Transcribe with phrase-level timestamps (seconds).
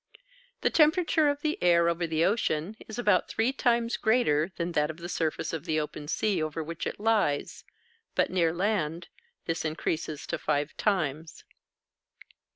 [0.61, 4.89] The temperature of the air over the ocean is about three times greater than that
[4.89, 7.63] of the surface of the open sea over which it lies;
[8.15, 9.09] but, near land,
[9.45, 11.43] this increases to five times.